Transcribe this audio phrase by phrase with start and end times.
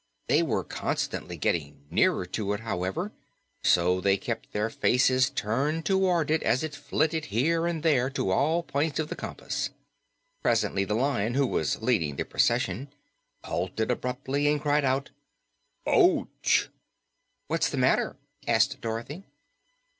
[0.25, 3.11] They were constantly getting nearer to it, however,
[3.61, 8.31] so they kept their faces turned toward it as it flitted here and there to
[8.31, 9.69] all points of the compass.
[10.41, 12.87] Presently the Lion, who was leading the procession,
[13.43, 15.11] halted abruptly and cried out,
[15.85, 16.71] "Ouch!"
[17.45, 18.15] "What's the matter?"
[18.47, 19.23] asked Dorothy.